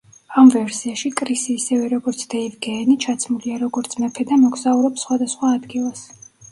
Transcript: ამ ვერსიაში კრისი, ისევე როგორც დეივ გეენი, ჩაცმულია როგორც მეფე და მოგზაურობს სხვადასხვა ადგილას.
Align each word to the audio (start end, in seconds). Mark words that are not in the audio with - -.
ამ 0.41 0.47
ვერსიაში 0.53 1.11
კრისი, 1.19 1.57
ისევე 1.61 1.91
როგორც 1.93 2.25
დეივ 2.33 2.57
გეენი, 2.67 2.97
ჩაცმულია 3.07 3.61
როგორც 3.67 3.95
მეფე 4.05 4.27
და 4.33 4.43
მოგზაურობს 4.47 5.07
სხვადასხვა 5.09 5.55
ადგილას. 5.63 6.09